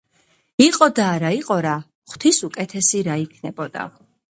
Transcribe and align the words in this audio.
იყო 0.63 0.87
და 0.99 1.05
არა 1.17 1.31
იყო 1.41 1.59
რა, 1.67 1.75
ღვთის 2.15 2.41
უკეთესი 2.49 3.05
რა 3.11 3.21
იქნებოდა 3.27 3.89